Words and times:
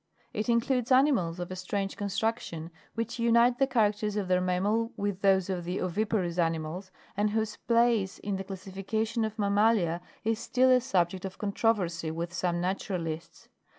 9. 0.33 0.39
It 0.39 0.49
includes 0.49 0.91
animals 0.91 1.39
of 1.39 1.51
a 1.51 1.55
strange 1.55 1.95
construction, 1.95 2.71
which 2.95 3.19
unite 3.19 3.59
the 3.59 3.67
characters 3.67 4.15
of 4.15 4.27
the 4.29 4.41
mammal 4.41 4.91
with 4.97 5.21
those 5.21 5.47
of 5.47 5.63
the 5.63 5.79
oviparous 5.79 6.39
ani 6.39 6.57
mals, 6.57 6.89
and 7.15 7.29
whose 7.29 7.55
place 7.57 8.17
in 8.17 8.35
the 8.35 8.43
classification 8.43 9.23
of 9.23 9.37
mammalia 9.37 10.01
is 10.23 10.39
still 10.39 10.71
a 10.71 10.81
subject 10.81 11.23
of 11.23 11.37
controversy 11.37 12.09
with 12.09 12.33
some 12.33 12.59
naturalists. 12.59 13.47